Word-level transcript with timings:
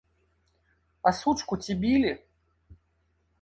А 1.09 1.13
сучку 1.17 1.59
ці 1.67 1.75
білі? 1.85 2.15